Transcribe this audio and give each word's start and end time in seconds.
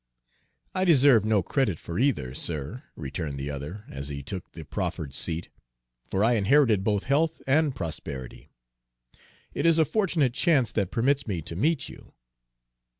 "I 0.73 0.83
deserve 0.83 1.25
no 1.25 1.43
credit 1.43 1.77
for 1.77 1.99
either, 1.99 2.33
sir," 2.33 2.85
returned 2.95 3.37
the 3.37 3.51
other, 3.51 3.85
as 3.87 4.09
he 4.09 4.23
took 4.23 4.51
the 4.53 4.63
proffered 4.65 5.13
seat, 5.13 5.49
"for 6.09 6.23
I 6.23 6.33
inherited 6.33 6.83
both 6.83 7.03
health 7.03 7.39
and 7.45 7.75
prosperity. 7.75 8.49
It 9.53 9.67
is 9.67 9.77
a 9.77 9.85
fortunate 9.85 10.33
chance 10.33 10.71
that 10.71 10.89
permits 10.89 11.27
me 11.27 11.43
to 11.43 11.55
meet 11.55 11.87
you." 11.87 12.13